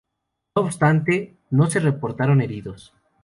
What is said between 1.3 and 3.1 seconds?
no se reportaron heridos.